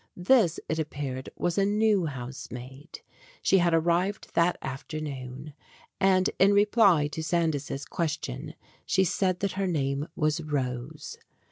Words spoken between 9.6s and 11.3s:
name was Rose.